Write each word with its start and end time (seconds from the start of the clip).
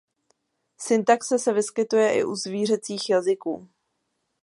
Syntaxe 0.85 1.37
se 1.43 1.51
vyskytuje 1.53 2.15
i 2.19 2.23
u 2.23 2.35
zvířecích 2.35 3.09
jazyků. 3.09 3.67